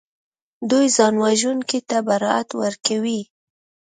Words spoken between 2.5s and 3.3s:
ورکوي